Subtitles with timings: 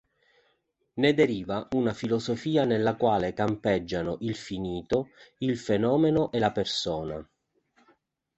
[1.01, 7.29] Ne deriva una filosofia nella quale campeggiano il finito, il fenomeno e la persona.